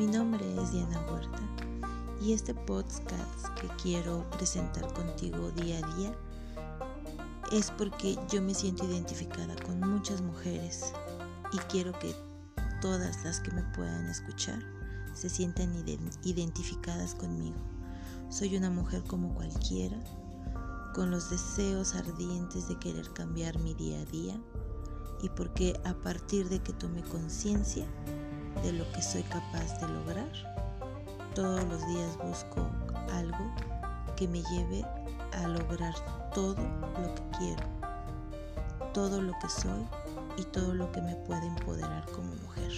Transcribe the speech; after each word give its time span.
es 0.00 0.70
Diana 0.70 1.04
Huerta 1.10 1.40
y 2.22 2.32
este 2.32 2.54
podcast 2.54 3.48
que 3.60 3.66
quiero 3.82 4.24
presentar 4.30 4.86
contigo 4.94 5.50
día 5.50 5.78
a 5.78 5.96
día 5.96 6.16
es 7.50 7.72
porque 7.72 8.16
yo 8.30 8.40
me 8.40 8.54
siento 8.54 8.84
identificada 8.84 9.56
con 9.66 9.80
muchas 9.80 10.22
mujeres 10.22 10.92
y 11.52 11.58
quiero 11.68 11.98
que 11.98 12.14
todas 12.80 13.24
las 13.24 13.40
que 13.40 13.50
me 13.50 13.64
puedan 13.74 14.06
escuchar 14.06 14.60
se 15.14 15.28
sientan 15.28 15.74
identificadas 16.22 17.16
conmigo. 17.16 17.58
Soy 18.28 18.56
una 18.56 18.70
mujer 18.70 19.02
como 19.02 19.34
cualquiera, 19.34 19.98
con 20.94 21.10
los 21.10 21.28
deseos 21.28 21.96
ardientes 21.96 22.68
de 22.68 22.78
querer 22.78 23.12
cambiar 23.14 23.58
mi 23.58 23.74
día 23.74 23.98
a 23.98 24.04
día 24.04 24.40
y 25.22 25.28
porque 25.30 25.80
a 25.84 25.94
partir 25.94 26.48
de 26.48 26.60
que 26.60 26.72
tome 26.72 27.02
conciencia 27.02 27.84
de 28.62 28.72
lo 28.72 28.90
que 28.92 29.02
soy 29.02 29.22
capaz 29.24 29.78
de 29.80 29.88
lograr, 29.88 30.28
todos 31.34 31.62
los 31.64 31.86
días 31.86 32.16
busco 32.18 32.66
algo 33.12 33.52
que 34.16 34.26
me 34.26 34.42
lleve 34.42 34.84
a 35.32 35.46
lograr 35.46 35.94
todo 36.34 36.56
lo 36.56 37.14
que 37.14 37.38
quiero, 37.38 37.62
todo 38.92 39.22
lo 39.22 39.32
que 39.38 39.48
soy 39.48 39.86
y 40.36 40.44
todo 40.44 40.74
lo 40.74 40.90
que 40.92 41.00
me 41.00 41.14
puede 41.14 41.46
empoderar 41.46 42.04
como 42.12 42.34
mujer. 42.36 42.72